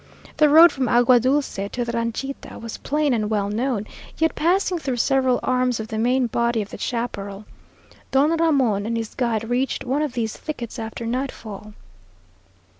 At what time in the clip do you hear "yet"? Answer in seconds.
4.17-4.33